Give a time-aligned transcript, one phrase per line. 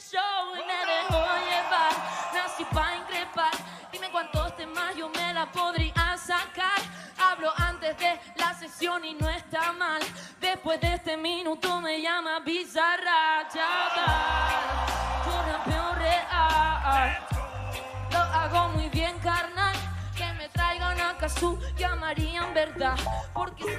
[0.00, 1.20] y me dejo
[1.50, 1.92] llevar.
[2.32, 3.52] Nací pa' increpar.
[3.92, 6.80] Dime cuántos temas yo me la podría sacar.
[7.18, 10.00] Hablo antes de la sesión y no está mal.
[10.40, 13.46] Después de este minuto me llama bizarra.
[13.52, 14.62] Chaval,
[15.52, 17.18] rapeo real.
[18.10, 19.76] Lo hago muy bien, carnal.
[20.16, 22.96] Que me traigan a Kazoo, llamarían verdad.
[23.34, 23.78] Porque.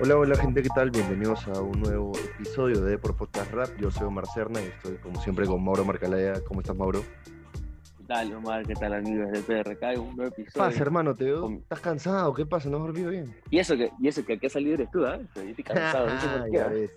[0.00, 0.90] Hola, hola gente, ¿qué tal?
[0.90, 3.68] Bienvenidos a un nuevo episodio de Por Podcast Rap.
[3.78, 6.42] Yo soy Omar Cerna y estoy como siempre con Mauro Marcalaya.
[6.44, 7.02] ¿Cómo estás, Mauro?
[7.98, 8.66] ¿Qué tal, Omar?
[8.66, 9.98] ¿Qué tal, amigos del PRK?
[10.00, 10.66] Un nuevo ¿Qué episodio.
[10.66, 11.14] pasa, hermano?
[11.14, 11.42] ¿Te veo?
[11.42, 12.32] Con- ¿Estás cansado?
[12.34, 12.70] ¿Qué pasa?
[12.70, 13.34] ¿No has dormido bien?
[13.50, 15.00] Y eso que, y eso que aquí ha salido eres tú.
[15.00, 16.68] Yo estoy cansado, no sé por qué, ya ¿ah?
[16.68, 16.90] ves.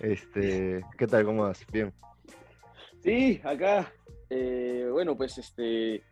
[0.00, 1.24] Este, ¿qué tal?
[1.24, 1.64] ¿Cómo vas?
[1.72, 1.92] Bien.
[3.02, 3.90] Sí, acá,
[4.28, 6.02] eh, bueno, pues este,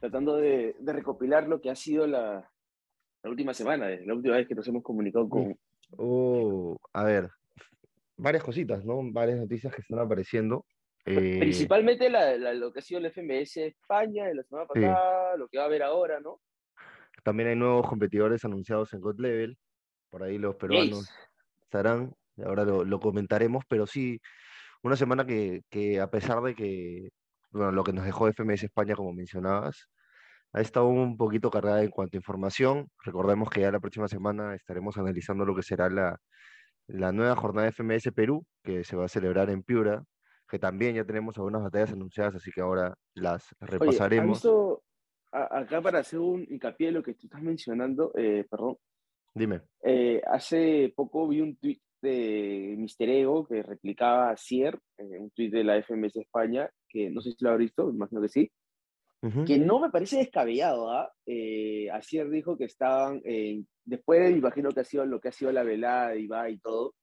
[0.00, 2.50] tratando de, de recopilar lo que ha sido la,
[3.24, 5.56] la última semana, la última vez que nos hemos comunicado con...
[5.96, 7.30] Oh, a ver,
[8.16, 9.00] varias cositas, ¿no?
[9.12, 10.66] Varias noticias que están apareciendo.
[11.06, 14.80] Eh, Principalmente la, la- lo que ha sido el FMS España de la semana Sí.
[14.80, 16.40] pasada, lo que va a haber ahora, ¿no?
[17.22, 19.56] También hay nuevos competidores anunciados en God Level.
[20.10, 21.20] Por ahí los peruanos Jace.
[21.62, 24.20] estarán, ahora lo, lo comentaremos, pero sí,
[24.82, 27.08] una semana que, que a pesar de que,
[27.50, 29.88] bueno, lo que nos dejó FMS España, como mencionabas,
[30.54, 32.88] ha estado un poquito cargada en cuanto a información.
[33.04, 36.18] Recordemos que ya la próxima semana estaremos analizando lo que será la,
[36.86, 40.02] la nueva jornada de FMS Perú, que se va a celebrar en Piura,
[40.48, 44.46] que también ya tenemos algunas batallas anunciadas, así que ahora las Oye, ¿has repasaremos.
[45.32, 48.76] a- acá para hacer un hincapié en lo que tú estás mencionando, eh, perdón,
[49.36, 49.62] Dime.
[49.82, 53.08] Eh, hace poco vi un tweet de Mr.
[53.08, 57.32] Ego que replicaba a Cier, eh, un tweet de la FMS España, que no sé
[57.32, 58.52] si lo habrá visto, imagino que sí,
[59.46, 60.90] Que no me parece descabellado.
[60.90, 61.10] ¿ah?
[61.24, 65.32] Eh, Asier dijo que estaban, eh, después de, imagino que ha sido lo que ha
[65.32, 66.94] sido la velada de Ibai y todo,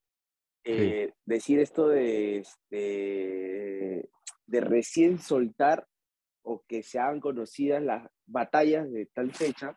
[0.64, 4.10] eh, decir esto de, este,
[4.46, 5.88] de recién soltar
[6.44, 9.76] o que se hagan conocidas las batallas de tal fecha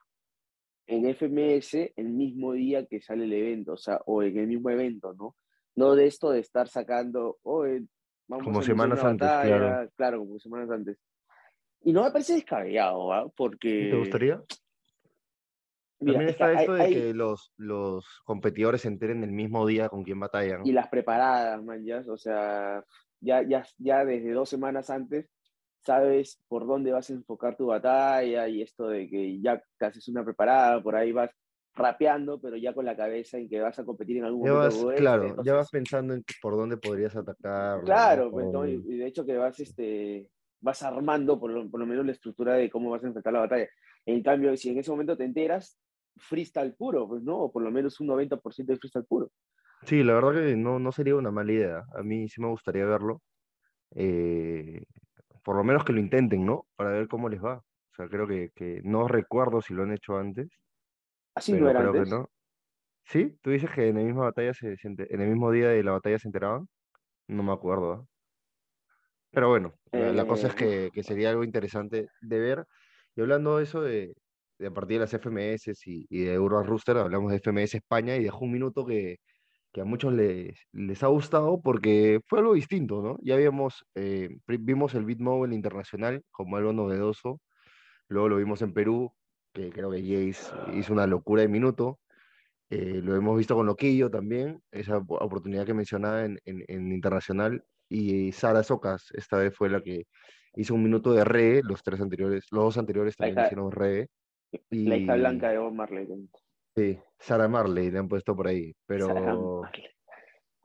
[0.87, 4.71] en FMS el mismo día que sale el evento, o sea, o en el mismo
[4.71, 5.37] evento, ¿no?
[5.77, 7.83] No de esto de estar sacando, oh, eh,
[8.29, 9.65] vamos Como a semanas una antes, claro.
[9.65, 10.99] batalla", claro, como semanas antes.
[11.85, 13.31] Y no me parece descabellado, ¿ah?
[13.37, 13.89] Porque...
[13.91, 14.43] ¿Te gustaría?
[16.01, 19.89] mira, También está esto de hay- que los, los competidores se enteren el mismo día
[19.89, 20.67] con quién batallan.
[20.67, 22.83] y las preparadas, man, ya, o sea,
[23.21, 25.29] ya, ya, ya desde dos semanas antes
[25.81, 30.09] sabes por dónde vas a enfocar tu batalla y esto de que ya te haces
[30.09, 31.31] una preparada, por ahí vas
[31.75, 34.87] rapeando, pero ya con la cabeza en que vas a competir en algún Ya momento.
[34.87, 37.83] vas, claro, ya vas pensando en por dónde podrías atacar.
[37.85, 38.47] Claro, pues,
[38.87, 40.31] y de hecho que vas, este,
[40.65, 43.41] vas armando por lo, por lo menos la estructura de cómo vas a enfrentar la
[43.41, 43.69] batalla.
[44.07, 45.79] En cambio, si en ese momento te enteras,
[46.17, 47.39] freestyle puro, pues, ¿no?
[47.39, 49.31] O por lo menos un 90% de freestyle puro.
[49.83, 51.83] Sí, la verdad que no, no sería una mala idea.
[51.97, 53.23] A mí sí me gustaría verlo.
[53.95, 54.83] Eh,
[55.43, 56.67] por lo menos que lo intenten, ¿no?
[56.77, 57.57] Para ver cómo les va.
[57.59, 60.49] O sea, creo que, que no recuerdo si lo han hecho antes,
[61.35, 62.09] Así no era creo antes.
[62.09, 62.31] que no.
[63.05, 63.39] ¿Sí?
[63.43, 66.19] ¿Tú dices que en la misma batalla se, en el mismo día de la batalla
[66.19, 66.69] se enteraban?
[67.29, 68.07] No me acuerdo, ¿ah?
[69.35, 72.67] Pero bueno, la, la cosa es Eh, que, que sería algo interesante de ver.
[73.17, 74.15] Y hablando de eso, de,
[74.59, 78.17] de a partir de las FMS y, y de Euro Rooster, hablamos de FMS España
[78.17, 79.19] y dejó un minuto que,
[79.73, 83.19] que a muchos les, les ha gustado porque fue algo distinto, ¿no?
[83.23, 87.41] Ya habíamos, eh, vimos el Beatmobile Internacional como algo novedoso,
[88.09, 89.13] luego lo vimos en Perú,
[89.53, 92.01] que creo que Jace hizo una locura de minuto.
[92.71, 96.93] Eh, lo hemos visto con Loquillo también, esa op- oportunidad que mencionaba en, en, en
[96.93, 97.65] Internacional.
[97.95, 100.07] Y Sara Socas, esta vez fue la que
[100.57, 104.09] hizo un minuto de reggae, los tres anteriores, los dos anteriores también hija- hicieron reggae.
[104.71, 106.09] La hija Y- blanca de Bob Marley.
[106.75, 109.63] Sí, Sara Marley le han puesto por ahí, pero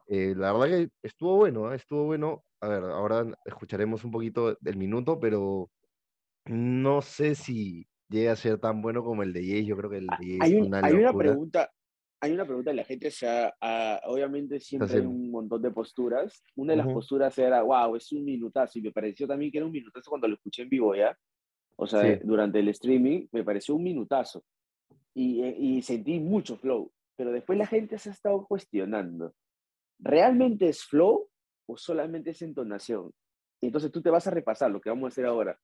[0.07, 1.75] eh, la verdad que estuvo bueno, ¿ah?
[1.75, 2.43] Estuvo bueno.
[2.61, 5.69] A ver, ahora escucharemos un poquito del minuto, pero
[6.45, 9.65] no sé si llega a ser tan bueno como el de Jace.
[9.65, 11.69] Yo creo que el de Jace Hay, un- una hay una pregunta,
[12.21, 15.71] hay una pregunta de la gente, o sea, ah, obviamente siempre hay un montón de
[15.71, 16.43] posturas.
[16.55, 16.95] Una de las Ujú.
[16.95, 20.27] posturas era, wow, es un minutazo, y me pareció también que era un minutazo cuando
[20.27, 21.17] lo escuché en vivo, ¿ya?
[21.77, 22.19] O sea, Sí.
[22.25, 24.43] durante el streaming me pareció un minutazo.
[25.13, 29.33] Y, eh, y sentí mucho flow, pero después la gente se ha estado cuestionando,
[29.97, 31.29] ¿realmente es flow
[31.67, 33.11] o solamente es entonación?
[33.61, 35.57] Y entonces tú te vas a repasar lo que vamos a hacer ahora.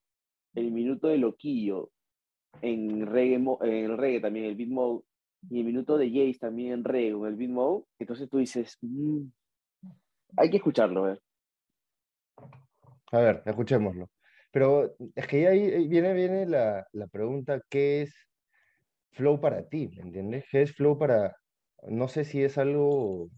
[0.53, 1.91] El minuto de loquillo
[2.61, 5.03] en reggae, en reggae también, el beat mode,
[5.49, 9.27] y el minuto de Jace también re con el beat mode, entonces tú dices, "Mm,
[10.37, 11.21] hay que escucharlo, a ver.
[13.11, 14.09] A ver, escuchémoslo.
[14.51, 18.15] Pero es que ahí viene, viene la, la pregunta, ¿qué es
[19.11, 19.89] flow para ti?
[19.89, 20.45] ¿Me entiendes?
[20.51, 21.35] ¿Qué es flow para,
[21.87, 23.29] no sé si es algo,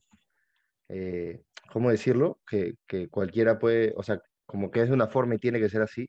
[0.89, 2.39] eh, ¿cómo decirlo?
[2.49, 5.69] Que, que cualquiera puede, o sea, como que es de una forma y tiene que
[5.69, 6.07] ser así,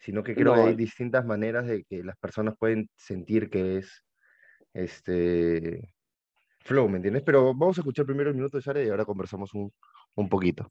[0.00, 3.78] sino que creo que No, hay distintas maneras de que las personas pueden sentir que
[3.78, 4.04] es
[4.72, 5.94] este
[6.60, 7.22] flow, ¿me entiendes?
[7.22, 9.72] Pero vamos a escuchar primero el minuto de Sara y ahora conversamos un,
[10.14, 10.70] un poquito.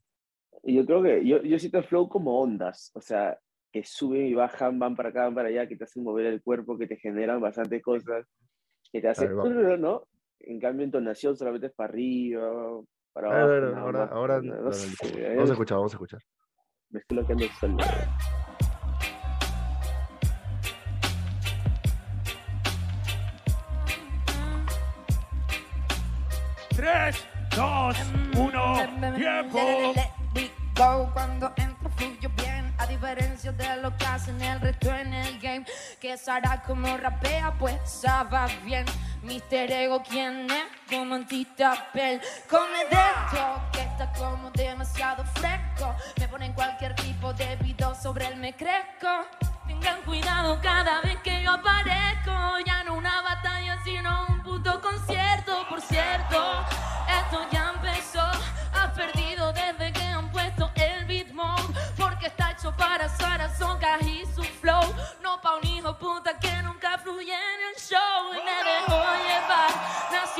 [0.62, 3.38] Yo creo que yo, yo siento el flow como ondas, o sea,
[3.72, 6.42] que suben y bajan, van para acá, van para allá, que te hacen mover el
[6.42, 8.26] cuerpo, que te generan bastantes cosas,
[8.92, 9.36] que te hacen...
[9.36, 10.06] Ver, ¿no?
[10.40, 12.80] En cambio, entonación solamente es para arriba,
[13.12, 13.42] para abajo.
[13.42, 15.34] A ver, ahora, ahora, no, no, no, ¿eh?
[15.36, 16.20] vamos a escuchar, vamos a escuchar.
[16.90, 17.76] Me estoy loqueando el suelo.
[26.90, 27.14] 3,
[27.50, 27.96] 2,
[28.34, 29.94] 1, tiempo.
[31.12, 35.64] Cuando entro fluyo bien, a diferencia de lo que hacen el resto en el game.
[36.00, 38.84] Que Sara como rapea, pues sabe bien.
[39.22, 40.64] Mister Ego, ¿quién es?
[40.88, 42.20] Como en Titapel.
[42.48, 45.94] Come de esto, que está como demasiado fresco.
[46.18, 49.26] Me ponen cualquier tipo de video sobre él, me crezco.
[49.68, 52.29] Tengan cuidado cada vez que yo aparezco.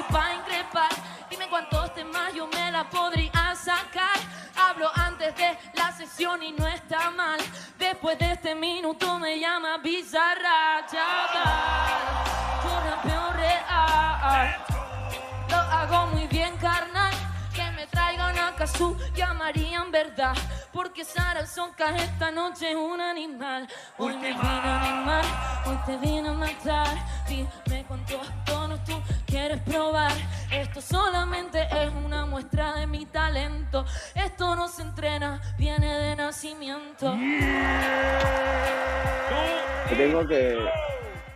[0.00, 0.90] Nací pa' increpar
[1.28, 4.18] Dime cuántos temas yo me la podría sacar
[4.56, 7.38] Hablo antes de la sesión y no está mal
[7.78, 14.70] Después de este minuto me llama bizarra chaval Tu rapeo real
[15.50, 17.12] lo hago muy bien, carnal.
[17.52, 20.36] Que me traigan a Kazu, llamarían verdad.
[20.72, 23.68] Porque Sara Sonka esta noche es un animal.
[23.98, 25.24] Hoy me vine a animar,
[25.66, 26.96] hoy te vine a matar.
[27.28, 28.94] Dime cuántos tonos tú
[29.30, 30.12] quieres probar.
[30.52, 33.84] Esto solamente es una muestra de mi talento.
[34.14, 37.14] Esto no se entrena, viene de nacimiento.
[39.90, 40.58] Me tengo que,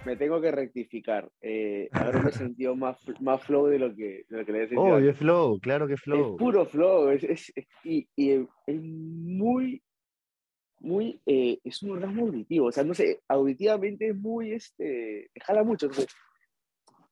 [0.04, 1.28] me tengo que rectificar.
[1.40, 4.58] Eh, ahora me he sentido más, más flow de lo que, de lo que le
[4.58, 6.32] he sentido Oh, es flow, claro que es flow.
[6.34, 9.82] Es puro flow, es, es- es- y, y es muy,
[10.80, 15.40] muy, eh, es un orgasmo auditivo, o sea, no sé, auditivamente es muy, este, te
[15.40, 16.14] jala mucho, entonces,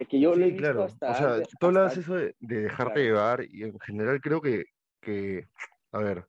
[0.03, 0.85] es que yo lo he Sí, visto claro.
[0.85, 3.01] hasta O sea, antes- tú hasta- eso de, de dejarte claro.
[3.01, 4.65] llevar y en general creo que,
[5.01, 5.47] que
[5.93, 6.27] a ver,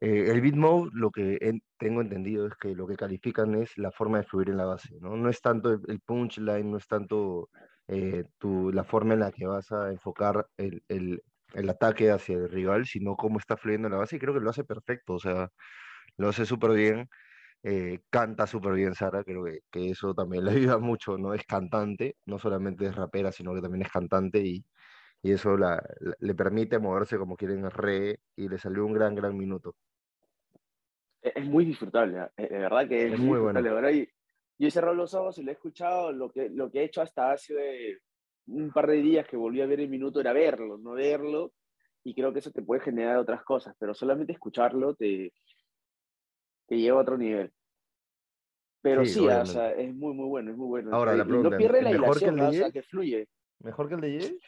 [0.00, 3.76] eh, el beat mode lo que en- tengo entendido es que lo que califican es
[3.78, 5.16] la forma de fluir en la base, ¿no?
[5.16, 7.50] No es tanto el, el punchline, no es tanto
[7.88, 11.22] eh, tu, la forma en la que vas a enfocar el, el,
[11.54, 14.40] el ataque hacia el rival, sino cómo está fluyendo en la base y creo que
[14.40, 15.48] lo hace perfecto, o sea,
[16.16, 17.08] lo hace súper bien.
[17.62, 21.34] Eh, canta súper bien Sara, creo que, que eso también le ayuda mucho, ¿no?
[21.34, 24.64] Es cantante, no solamente es rapera, sino que también es cantante y,
[25.22, 28.86] y eso la, la- le permite moverse como quiere en el re y le salió
[28.86, 29.76] un gran, gran minuto.
[31.20, 32.32] Es es muy disfrutable, ¿ah?
[32.36, 33.62] Eh, de verdad que es, Es muy bueno.
[33.62, 33.70] disfrutable.
[33.70, 34.08] Ahora, y-
[34.58, 37.02] yo he cerrado los ojos y lo he escuchado, lo que, lo que he hecho
[37.02, 37.98] hasta hace
[38.46, 41.54] un par de días que volví a ver el minuto era verlo, no verlo,
[42.04, 45.32] y creo que eso te puede generar otras cosas, pero solamente escucharlo te,
[46.72, 47.52] te lleva a otro nivel.
[48.80, 50.96] Pero Sí, sí, ah, o sea, es muy, muy bueno, es muy bueno.
[50.96, 53.28] Ahora, la pregunta, no pierde la ¿mejor que o sea, que fluye.
[53.58, 54.38] ¿Mejor que el de Jay?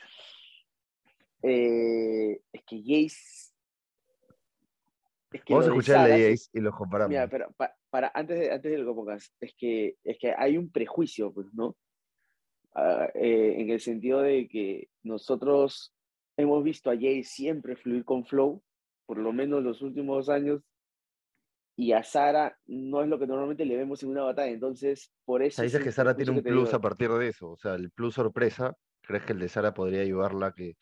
[1.42, 3.52] Eh, es que Jace...
[5.32, 7.10] Es que Vamos a escuchar el de Jace y los comparamos.
[7.10, 10.32] Mira, pero pa- para, antes, de, antes de lo que pongas, es que, es que
[10.34, 11.76] hay un prejuicio, pues, ¿no?
[12.74, 15.94] Ah, eh, en el sentido de que nosotros
[16.38, 18.62] hemos visto a Jay siempre fluir con flow,
[19.04, 20.62] por lo menos los últimos años,
[21.76, 25.42] y a Sara no es lo que normalmente le vemos en una batalla, entonces, por
[25.42, 25.56] O eso...
[25.56, 26.76] sea, dices es que el Sara tiene un plus digo.
[26.76, 30.02] a partir de eso, o sea, el plus sorpresa, ¿crees que el de Sara podría
[30.02, 30.76] ayudarla a que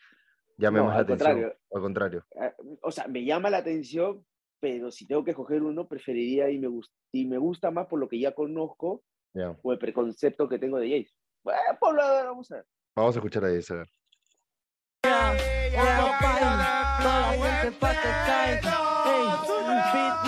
[0.58, 1.32] llame No, más la atención?
[1.32, 1.58] contrario.
[1.68, 2.24] O al contrario.
[2.38, 4.24] Ah, O sea, me llama la atención,
[4.60, 7.98] pero si tengo que escoger uno, preferiría y me, gus- y me gusta más por
[7.98, 9.02] lo que ya conozco
[9.62, 11.14] o el preconcepto que tengo de Jace.
[11.42, 11.60] Bueno,
[11.92, 12.66] lo vamos a ver.
[12.94, 13.88] Vamos a escuchar a Jace, a ver.
[15.02, 15.36] Toda
[17.94, 18.91] la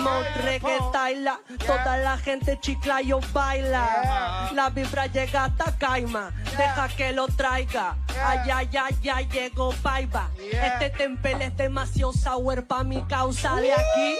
[0.05, 0.61] gente pa' que caiga.
[0.61, 1.39] Ey, Beat mode, reggae, taila.
[1.59, 4.51] Toda la gente chiclayo baila.
[4.53, 6.31] La vibra llega hasta Caima.
[6.57, 7.95] Deja que lo traiga.
[8.23, 10.29] Ay, ay, ay, ay, llegó Paiva.
[10.37, 14.17] Este temple es demasiado sour pa' mi causa de aquí.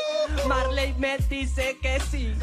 [0.48, 2.36] Marley me dice que sí.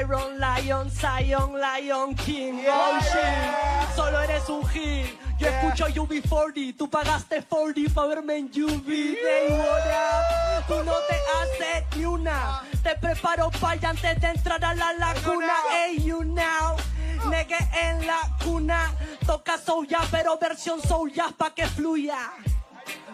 [0.00, 2.64] Iron Lion, Zion, Lion King.
[2.68, 3.94] Oh shit.
[3.94, 5.29] Solo eres un hit.
[5.40, 8.84] Yo escucho UB40, tú pagaste 40 para verme en UB.
[8.84, 10.66] They up?
[10.68, 12.62] Tú no te haces ni una.
[12.82, 15.54] Te preparo para antes de entrar a la laguna.
[15.70, 16.76] Hey, you now.
[17.30, 18.92] Negue en la cuna.
[19.26, 22.32] Toca soul ya, pero versión soul ya pa' que fluya.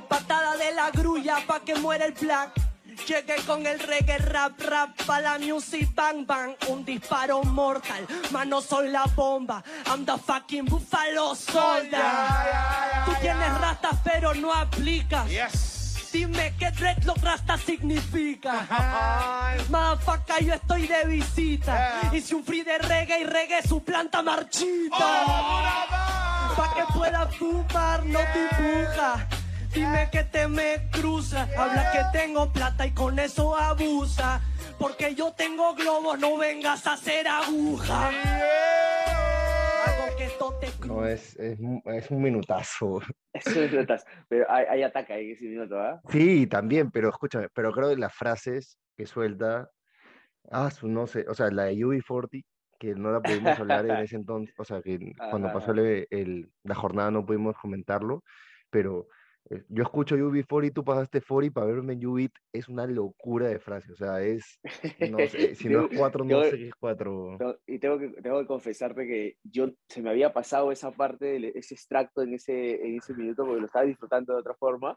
[0.09, 2.66] Patada de la grulla pa' que muera el black.
[3.05, 6.57] Llegué con el reggae rap rap pa' la music bang bang.
[6.69, 9.63] Un disparo mortal, mano soy la bomba.
[9.87, 12.03] I'm the fucking buffalo soldier.
[13.05, 15.29] Tú tienes rastas pero no aplicas.
[16.13, 18.67] Dime qué dreadlock rasta significa.
[19.69, 22.11] Motherfucker yo estoy de visita.
[22.13, 25.25] Hice un free de reggae y reggae su planta marchita.
[26.57, 29.36] Pa' que pueda fumar no te empuja
[29.77, 34.41] Dime que te me cruza, habla que tengo plata y con eso abusa.
[34.79, 38.09] Porque yo tengo globos, no vengas a hacer aguja.
[39.85, 43.01] Algo que esto te No, es, es, un- es un minutazo.
[43.35, 44.03] Es verdad.
[44.31, 46.01] Pero hay, hay ataque ahí ese minuto, ¿ah?
[46.09, 49.69] Sí, también, pero escúchame, pero creo que las frases que suelta,
[50.51, 52.47] ah, su no sé, o sea, la de UB40,
[52.79, 54.99] que no la pudimos hablar en ese entonces, o sea, que
[55.31, 58.23] cuando pasó el- el- la jornada no pudimos comentarlo,
[58.71, 59.16] pero eh,
[59.69, 63.59] yo escucho UB40 y tú pasaste 40 para verme en UB, es una locura de
[63.59, 64.59] frase, o sea, es,
[65.11, 67.37] no sé, si no es 4, no sé qué es 4.
[67.39, 71.57] No, y tengo que, tengo que confesarte que yo se me había pasado esa parte,
[71.59, 74.97] ese extracto en ese, en ese minuto porque lo estaba disfrutando de otra forma.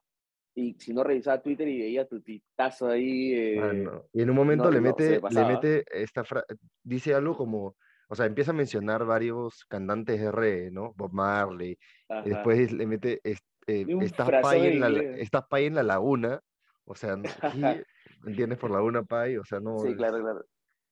[0.56, 3.34] Y si no revisaba Twitter y veía tu titazo ahí.
[3.34, 4.06] eh, Ah, no.
[4.12, 6.48] Y en un momento le mete, me le mete esta frase,
[6.84, 7.76] dice algo como,
[8.10, 10.94] o sea, empieza a mencionar varios cantantes de reggae, ¿no?
[10.98, 11.78] Bob Marley,
[12.26, 13.22] y después le mete,
[13.70, 16.42] eh, estás pay en la, estás pay en la laguna,
[16.86, 17.16] o sea.
[17.16, 17.26] ¿Me
[18.26, 18.58] entiendes?
[18.58, 20.46] Por Laguna Pay, o sea, no, Sí, claro, claro.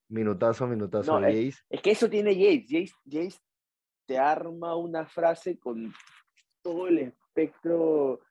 [0.10, 1.66] minutazo, minutazo No, de es- Jace.
[1.70, 2.66] Es que eso tiene Jace.
[2.70, 3.40] Jace, Jace
[4.06, 5.94] te arma una frase con
[6.62, 8.22] todo el espectro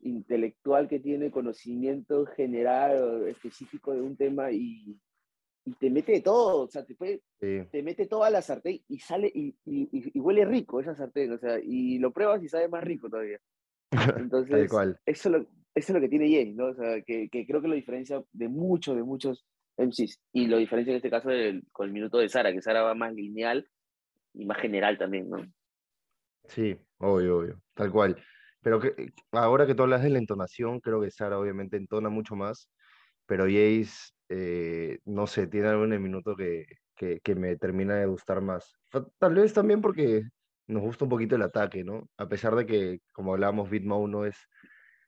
[0.00, 4.98] intelectual que tiene, conocimiento general o específico de un tema y,
[5.64, 8.80] y te mete de todo, o sea, te, puede, Sí, te mete toda la sartén
[8.86, 12.42] y sale y, y- y- y huele rico esa sartén, o sea, y lo pruebas
[12.42, 13.38] y sabe más rico todavía.
[14.16, 14.98] Entonces, cual.
[15.06, 16.66] eso, es lo, eso es lo que tiene Jace, ¿no?
[16.66, 20.20] O sea, que, que creo que lo diferencia de muchos, de muchos MCs.
[20.32, 22.94] Y lo diferencia en este caso del- con el minuto de Sara, que Sara va
[22.94, 23.68] más lineal
[24.34, 25.44] y más general también, ¿no?
[26.48, 28.22] Sí, obvio, obvio, tal cual.
[28.60, 32.08] Pero que, eh, ahora que tú hablas de la entonación, creo que Sara obviamente entona
[32.08, 32.70] mucho más,
[33.26, 37.96] pero Jace, eh, no sé, tiene algo en el minuto que, que, que me termina
[37.96, 38.74] de gustar más.
[39.18, 40.22] Tal vez también porque
[40.66, 42.08] nos gusta un poquito el ataque, ¿no?
[42.16, 44.36] A pesar de que, como hablábamos, Beat Mode no es,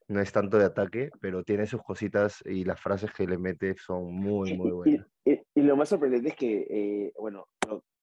[0.08, 3.74] no es tanto de ataque, pero tiene sus cositas y las frases que le mete
[3.76, 5.06] son muy, muy buenas.
[5.24, 7.46] y- y lo más sorprendente es que, eh, bueno,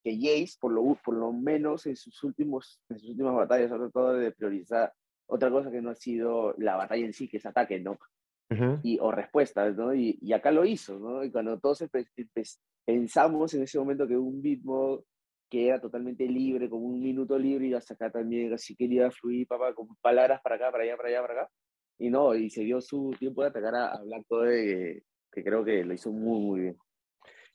[0.03, 3.77] que Jace, por lo, por lo menos en sus, últimos, en sus últimas batallas, ha
[3.77, 4.91] tratado de priorizar
[5.29, 7.97] otra cosa que no ha sido la batalla en sí, que es ataque, ¿no?
[8.83, 9.95] Y, o respuestas, ¿no?
[9.95, 11.23] Y, y acá lo hizo, ¿no?
[11.23, 11.83] Y cuando todos
[12.85, 15.05] pensamos en ese momento que un ritmo
[15.53, 19.45] que era totalmente libre, como un minuto libre, y hasta acá también así quería fluir,
[19.45, 21.51] papá, con palabras para acá, para allá, para allá, para acá.
[21.99, 25.63] Y no, y se dio su tiempo de atacar a, a Black Code, que, creo
[25.63, 26.77] que lo hizo muy, muy bien.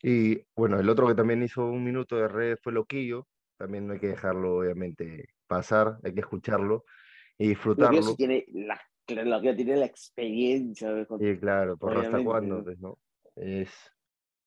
[0.01, 3.27] Y bueno, el otro que también hizo un minuto de red fue Loquillo.
[3.57, 6.85] También no hay que dejarlo, obviamente, pasar, hay que escucharlo
[7.37, 8.01] y disfrutarlo.
[8.03, 11.05] sí tiene la, lo que tiene la experiencia.
[11.05, 12.63] Con- Sí, claro, por Rasta cuando, ¿no?
[12.63, 12.97] pues, ¿no?
[13.35, 13.73] Es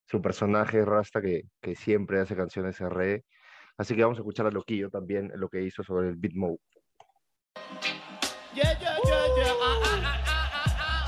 [0.06, 3.26] su personaje Rasta que, que siempre hace canciones de reggae.
[3.82, 6.60] Así que vamos a escuchar a Loquillo también lo que hizo sobre el beat mode.
[8.54, 9.54] Yeah, yeah, yeah, yeah.
[9.60, 11.08] Ah, ah, ah, ah, ah, ah.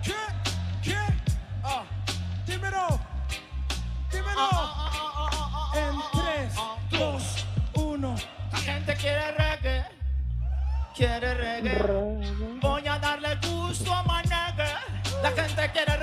[0.00, 0.14] ¿Qué?
[0.80, 0.96] ¿Qué?
[1.64, 1.84] Ah,
[2.46, 3.00] dímelo.
[4.12, 4.48] Dímelo.
[5.74, 6.54] En 3,
[6.92, 8.14] 2, 1.
[8.52, 9.84] La gente quiere reggae,
[10.94, 12.60] quiere reggae.
[12.60, 14.72] Voy a darle gusto a Manegue.
[15.20, 15.96] La gente quiere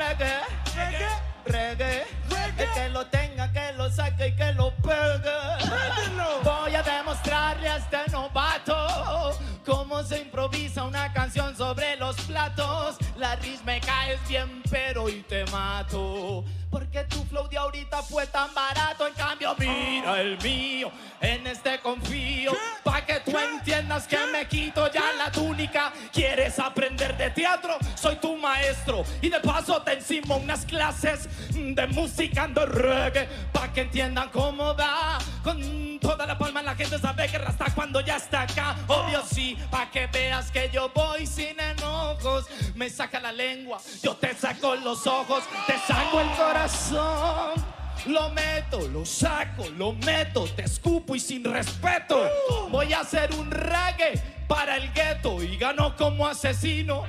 [10.87, 12.97] una canción sobre los platos.
[13.17, 16.43] La ris me caes bien, pero hoy te mato.
[16.69, 19.07] Porque tu flow de ahorita fue tan barato.
[19.07, 20.91] En cambio, mira el mío.
[21.21, 22.51] En este confío.
[22.83, 25.93] Pa' que tú entiendas que me quito ya la túnica.
[26.11, 27.77] ¿Quieres aprender de teatro?
[27.95, 29.03] Soy tu maestro.
[29.21, 33.27] Y de paso te encimo unas clases de música ando reggae.
[33.53, 35.17] Pa' que entiendan cómo va.
[35.43, 38.54] Con toda la palma la gente sabe que rasta cuando ya está acá.
[38.87, 42.45] Obvio sí, pa' que veas que yo voy sin enojos.
[42.75, 47.75] Me saca la lengua, yo te saco los ojos, te saco el corazón.
[48.05, 52.29] Lo meto, lo saco, lo meto, te escupo y sin respeto.
[52.69, 57.03] Voy a hacer un reggae para el gueto y gano como asesino.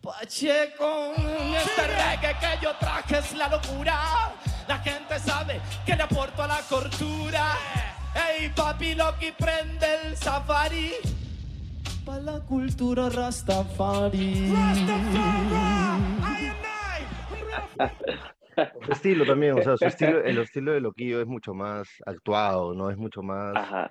[0.00, 1.14] Pacheco,
[1.56, 4.32] este reggae que yo traje es la locura.
[4.68, 7.56] La gente sabe que le aporto a la cortura.
[8.14, 10.92] Ey, papi Loki, prende el safari.
[12.04, 14.52] Pa' la cultura Rastafari.
[18.84, 22.74] Su estilo también, o sea, su estilo, el estilo de Loquillo es mucho más actuado,
[22.74, 22.90] ¿no?
[22.90, 23.90] Es mucho más Ajá.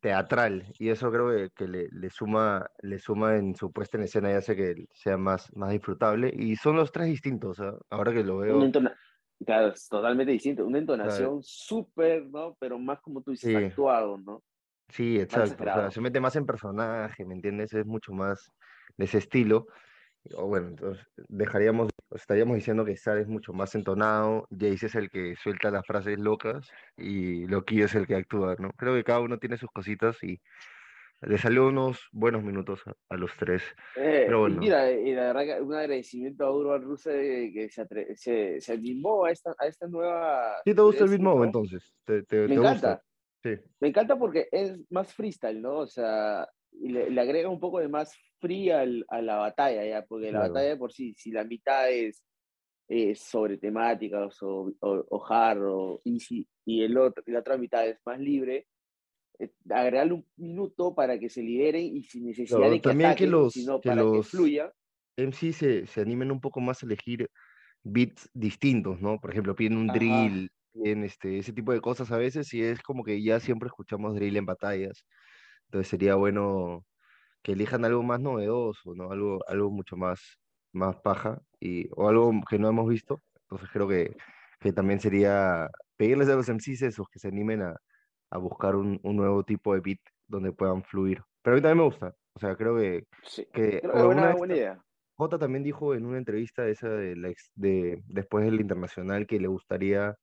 [0.00, 4.04] teatral y eso creo que, que le, le suma, le suma en su puesta en
[4.04, 7.72] escena y hace que sea más, más disfrutable y son los tres distintos, ¿ah?
[7.90, 8.96] ahora que lo Una veo, entona-
[9.46, 10.66] Claro, es totalmente distinto.
[10.66, 12.56] Una entonación súper, ¿no?
[12.58, 13.54] Pero más como tú dices, Sí.
[13.54, 14.42] actuado, ¿no?
[14.88, 17.72] sí, exacto, o sea, se mete más en personaje, ¿me entiendes?
[17.72, 18.50] Es mucho más
[18.96, 19.66] de ese estilo.
[20.36, 25.10] O bueno, entonces dejaríamos, estaríamos diciendo que Sar es mucho más entonado, Jace es el
[25.10, 28.70] que suelta las frases locas y Loquillo es el que actúa, ¿no?
[28.72, 30.40] Creo que cada uno tiene sus cositas y
[31.22, 33.62] le salió unos buenos minutos a, a los tres.
[33.94, 34.60] Eh, Pero y bueno.
[34.60, 39.24] mira, y la verdad un agradecimiento a Urban Ruse que se, atre- se, se animó
[39.24, 40.56] a esta, a esta nueva...
[40.64, 41.44] ¿Sí te gusta el serie, beat mode ¿no?
[41.46, 41.94] entonces?
[42.04, 42.88] ¿Te, te- Me te gusta?
[42.88, 43.02] encanta.
[43.42, 45.78] Sí, Me encanta porque es más freestyle, ¿no?
[45.78, 49.84] O sea, y le, le agrega un poco de más fría al- a la batalla,
[49.86, 50.04] ¿ya?
[50.04, 50.52] Porque la Claro.
[50.52, 52.22] batalla de por sí, si la mitad es,
[52.88, 57.56] es sobre temáticas o, o, o hard o easy, y, el otro, y la otra
[57.56, 58.66] mitad es más libre,
[59.38, 63.14] eh, agregarle un minuto para que se liberen y sin necesidad Claro, de que también
[63.14, 64.72] que ataquen, los- sino que para que los- fluya.
[65.16, 67.28] MC se, se animen un poco más a elegir
[67.84, 69.20] beats distintos, ¿no?
[69.20, 69.92] Por ejemplo, piden un Ajá.
[69.92, 73.68] drill, piden este, ese tipo de cosas a veces y es como que ya siempre
[73.68, 75.06] escuchamos drill en batallas.
[75.66, 76.86] Entonces sería bueno
[77.42, 79.12] que elijan algo más novedoso, ¿no?
[79.12, 80.20] Algo, algo mucho más,
[80.72, 83.22] más paja y, o algo que no hemos visto.
[83.42, 84.16] Entonces creo que,
[84.60, 87.76] que también sería pedirles a los MCs esos que se animen a,
[88.30, 91.22] a buscar un, un nuevo tipo de beat donde puedan fluir.
[91.42, 92.14] Pero a mí también me gusta.
[92.34, 94.84] O sea, creo que, Sí, que creo buena, buena idea.
[95.16, 99.40] Jota también dijo en una entrevista esa de, la ex- de después del internacional que
[99.40, 100.16] le gustaría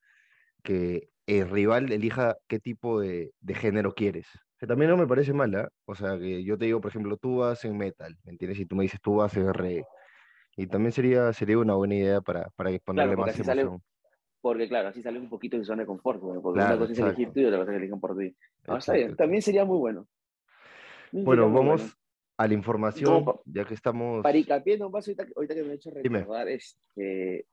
[0.63, 4.27] que el rival elija qué tipo de, de género quieres.
[4.59, 5.69] Que también no me parece mala.
[5.85, 8.59] O sea, que yo te digo, por ejemplo, tú vas en metal, ¿me entiendes?
[8.59, 9.83] Y tú me dices, tú vas en reggae.
[10.57, 13.83] Y también sería, sería una buena idea para, para ponerle más así sale- emoción.
[14.43, 16.41] Porque claro, así sale un poquito de zona de confort, ¿no?
[16.41, 17.34] porque Claro, una cosa es elegir exacto.
[17.34, 18.36] tú y otra cosa es elijan por ti.
[18.67, 19.23] Ah, está bien, Exacto.
[19.23, 20.06] también sería muy bueno.
[21.13, 21.93] Bueno, muy vamos bueno.
[22.36, 24.21] a la información, ya que estamos...
[24.21, 26.19] Para hincapié nomás, ahorita, que- ahorita que me he hecho Dime.
[26.19, 27.47] recordar, este,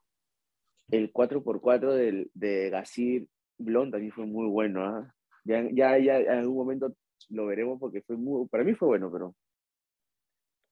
[0.91, 4.85] el 4x4 del, de Gasir Blond también fue muy bueno.
[4.85, 5.15] ¿ah?
[5.45, 6.93] Ya, ya, ya en algún momento
[7.29, 9.33] lo veremos porque fue muy, para mí fue bueno, pero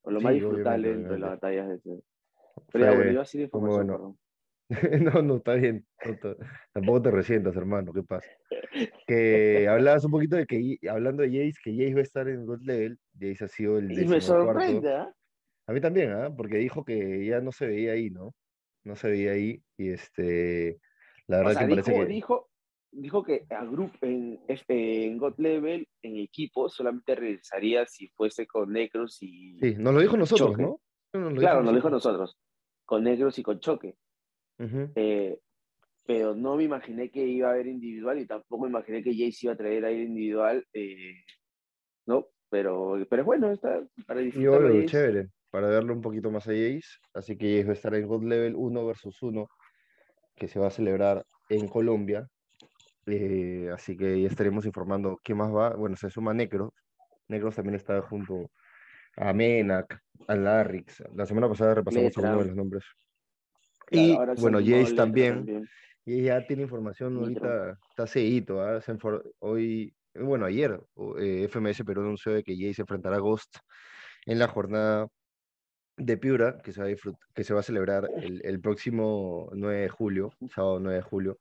[0.07, 2.03] lo más Sí, disfrutable obviamente, dentro de las batallas de ese.
[2.73, 4.19] Pero ya, Fue- bueno, iba a muy información, bueno.
[5.01, 5.87] No, no, está bien.
[6.05, 6.37] no
[6.73, 7.93] tampoco te resientas, hermano.
[7.93, 8.29] ¿Qué pasa?
[9.07, 12.45] Que hablabas un poquito de que, hablando de Jace, que Jace va a estar en
[12.45, 12.99] God Level.
[13.19, 15.13] Jace ha sido el Y me sorprende, ¿ah?
[15.67, 16.31] A mí también, ¿ah?
[16.35, 18.35] Porque dijo que ya no se veía ahí, ¿no?
[18.85, 19.63] No se veía ahí.
[19.77, 20.79] Y este,
[21.27, 22.13] la O verdad sea, que parece dijo, que.
[22.13, 22.51] dijo,
[22.91, 28.73] dijo que a group en, en God Level, en equipo, solamente regresaría si fuese con
[28.73, 29.59] Necros y.
[29.61, 30.63] Sí, nos lo dijo nosotros, Choque.
[30.63, 30.81] ¿no?
[31.15, 32.21] Nos lo claro, nos lo dijo nosotros.
[32.21, 32.43] nosotros.
[32.85, 33.97] Con Necros y con Choque.
[34.59, 34.91] Ujú.
[34.95, 35.39] Eh,
[36.07, 39.41] pero no me imaginé que iba a haber individual y tampoco me imaginé que Jace
[39.43, 40.67] iba a traer a ir individual.
[40.73, 41.15] eh,
[42.07, 42.27] ¿no?
[42.51, 44.75] Pero, pero es bueno, está para disfrutarlo.
[44.75, 44.87] Jace.
[44.87, 46.99] chévere, para verlo un poquito más a Jace.
[47.13, 49.47] Así que Jace va a estar en God Level 1 versus 1,
[50.35, 52.27] que se va a celebrar en Colombia.
[53.05, 55.77] Eh, así que ya estaremos informando quién más va.
[55.77, 56.71] Bueno, se suma Necros.
[57.29, 58.51] Necros también está junto
[59.17, 61.03] a Menac, a Larrix.
[61.15, 62.85] La semana pasada repasamos algunos de los nombres.
[63.91, 65.69] Claro, y bueno, Jace Letra también.
[66.05, 67.49] Y ya tiene información Nitro.
[67.49, 68.81] ahorita, está seguito, ¿ah?
[68.81, 70.81] Se enfor- hoy, eh, bueno, ayer
[71.19, 73.57] eh, FMS Perú anunció de que Jay se enfrentará a Ghost
[74.25, 75.07] en la jornada
[75.97, 76.95] de Piura, que se va a,
[77.35, 81.39] que se va a celebrar el, el próximo 9 de julio, sábado 9 de julio.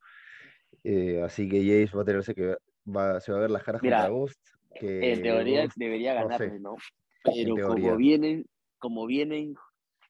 [0.84, 2.56] Eh, así que Jace va a tenerse que
[2.86, 4.40] va, se va a ver las caras Mira, contra Ghost.
[4.80, 6.76] Que En teoría Ghost- debería no sé, ¿no?
[7.24, 8.46] Pero como vienen,
[8.80, 9.56] como vienen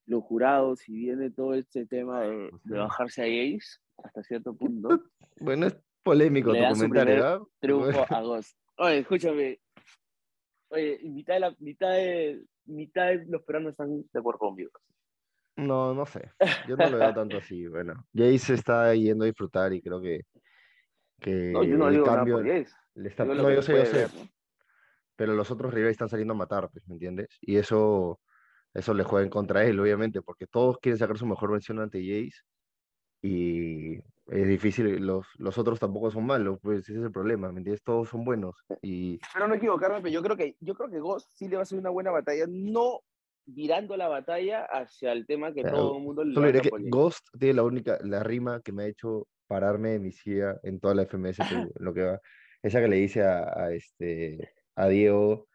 [0.08, 5.04] los jurados, si viene todo este tema de, de bajarse a Ace hasta cierto punto,
[5.40, 7.42] Bueno, es polémico Le tu comentario, primer ¿ah?
[7.60, 8.58] triunfo a Ghost.
[8.78, 9.60] Oye, escúchame.
[10.70, 14.72] Oye, y mitad de, la, mitad de, mitad de los peruanos están de acuerdo conmigo.
[15.58, 16.32] No, no sé.
[16.68, 17.68] Yo no lo veo tanto así.
[17.68, 20.22] Bueno, Jace está yendo a disfrutar y creo que,
[21.20, 22.74] que No, yo no el digo nada cambio por Ace.
[22.96, 23.26] le está.
[23.26, 23.98] No, yo se sé, yo sé.
[23.98, 24.30] ver, ¿no?
[25.16, 27.28] Pero los otros rivales están saliendo a matar, pues, ¿me entiendes?
[27.42, 28.20] Y eso,
[28.74, 31.80] eso le juega en contra a él, obviamente, porque todos quieren sacar su mejor versión
[31.80, 32.42] ante Jace
[33.22, 35.06] y es difícil.
[35.06, 37.84] Los, los otros tampoco son malos, pues ese es el problema, ¿me entiendes?
[37.84, 41.32] Todos son buenos y Espero no equivocarme, pero yo creo que yo creo que Ghost
[41.36, 43.02] sí le va a hacer una buena batalla, no
[43.46, 46.70] virando la batalla hacia el tema que Claro, todo el mundo le Solo diré que.
[46.90, 50.80] Ghost tiene la única, la rima que me ha hecho pararme de mi silla en
[50.80, 51.38] toda la FMS
[51.80, 52.22] lo que va.
[52.62, 55.48] Esa que le dice a, a este, a Diego,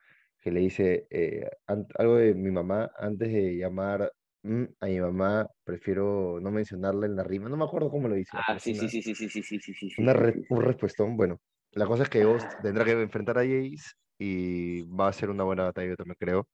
[0.42, 1.48] que le dice eh,
[1.96, 7.16] algo de mi mamá, antes de llamar mm, a mi mamá, prefiero no mencionarla en
[7.16, 7.48] la rima.
[7.48, 8.44] No me acuerdo cómo lo dice.
[8.48, 11.16] Ah, sí, una- sí, sí, sí, sí, sí, sí, sí, una re- un respuestón.
[11.16, 11.38] Bueno,
[11.72, 15.44] la cosa es que Ghost tendrá que enfrentar a Jace y va a ser una
[15.44, 16.48] buena batalla, yo también creo.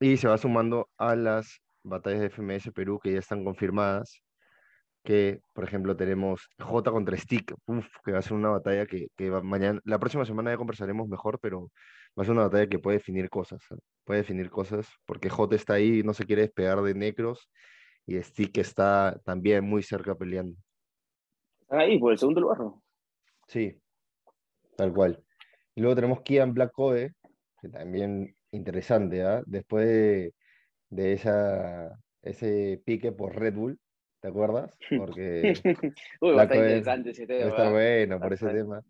[0.00, 4.22] Y se va sumando a las batallas de FMS Perú que ya están confirmadas.
[5.04, 9.08] Que, por ejemplo, tenemos J contra Stick, uf, que va a ser una batalla que,
[9.16, 11.70] que va- mañana, la próxima semana ya conversaremos mejor, pero
[12.16, 13.62] va a ser una batalla que puede definir cosas.
[14.04, 17.48] Puede definir cosas, porque J está ahí, no se quiere despegar de Necros,
[18.06, 20.56] y Stick está también muy cerca peleando.
[21.62, 22.58] Están ahí por el segundo lugar.
[22.60, 22.82] ¿no?
[23.48, 23.76] Sí,
[24.76, 25.22] tal cual.
[25.74, 27.12] Y luego tenemos Kian Black Code,
[27.60, 29.42] que también interesante, ¿ah?
[29.46, 30.34] Después de,
[30.90, 33.78] de esa, ese pique por Red Bull,
[34.22, 34.74] ¿te acuerdas?
[34.96, 35.52] Porque
[36.22, 37.48] Uy, bastante interesante ese va a tema.
[37.50, 37.70] estar ¿ah?
[37.72, 38.82] bueno por ese tema.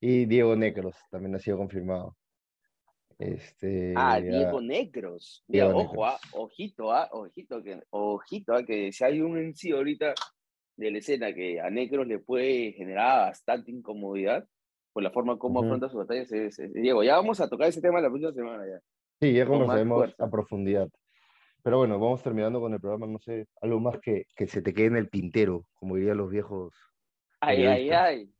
[0.00, 2.16] Y Diego Necros también ha sido confirmado.
[3.18, 5.42] Este, Ah, Diego Necros.
[5.48, 9.72] Diego ojo, ah, ojito, ah, ojito, que, ojito, ah, que si hay un en sí
[9.72, 10.14] ahorita
[10.76, 14.46] de la escena que a Necros le puede generar bastante incomodidad
[14.92, 15.66] por la forma como Ujú.
[15.68, 17.02] afronta sus batallas es, es Diego.
[17.02, 18.80] Ya vamos a tocar ese tema la próxima semana ya.
[19.20, 20.24] Sí, ya con más conversaremos fuerza.
[20.24, 20.88] a profundidad.
[21.66, 24.72] Pero bueno, vamos terminando con el programa, no sé, algo más que, que se te
[24.72, 26.72] quede en el tintero, como dirían los viejos.
[27.40, 28.30] Ay, ay, ay.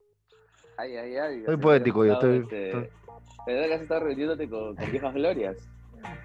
[0.76, 1.36] Ay, ay, ay.
[1.38, 2.88] Estoy Así poético, yo estoy- este, estoy-
[3.48, 5.72] ¿Verdad que has estado reuniéndote con, con viejas glorias?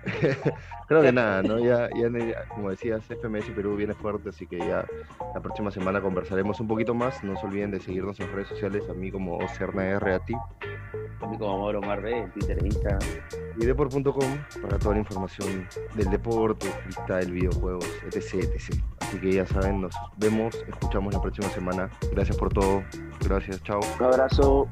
[0.88, 1.58] Creo que nada, ¿no?
[1.58, 2.08] Ya, ya,
[2.54, 4.86] como decías, FMS Perú viene fuerte, así que ya
[5.34, 7.24] la próxima semana conversaremos un poquito más.
[7.24, 10.36] No se olviden de seguirnos en redes sociales, a mí como OCRNR, a ti,
[11.32, 13.00] mí como Mauro Marbe, en Twitter e Instagram.
[13.58, 18.84] y deport.com para toda la información del deporte, freestyle, videojuegos, etc, etc.
[19.00, 21.90] Así que ya saben, nos vemos, escuchamos la próxima semana.
[22.12, 22.84] Gracias por todo,
[23.22, 23.80] gracias, chao.
[24.00, 24.68] Un abrazo.